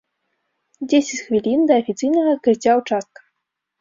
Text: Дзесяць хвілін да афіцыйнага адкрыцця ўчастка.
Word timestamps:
Дзесяць 0.93 1.21
хвілін 1.27 1.59
да 1.73 1.79
афіцыйнага 1.83 2.29
адкрыцця 2.39 2.71
ўчастка. 2.81 3.19